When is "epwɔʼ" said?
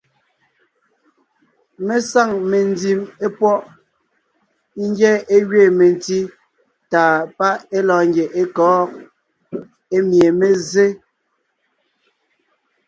3.25-3.61